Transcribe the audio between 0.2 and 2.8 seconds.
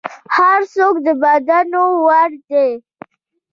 هر څوک د بدلون وړ دی.